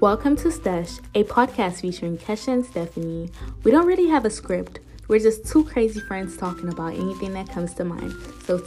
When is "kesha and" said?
2.18-2.66